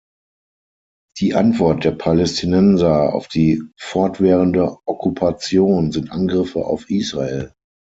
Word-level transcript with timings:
Die 1.19 1.35
Antwort 1.35 1.83
der 1.83 1.91
Palästinenser 1.91 3.13
auf 3.13 3.27
die 3.27 3.61
fortwährende 3.77 4.77
Okkupation 4.87 5.91
sind 5.91 6.09
Angriffe 6.11 6.65
auf 6.65 6.89
Israel. 6.89 7.53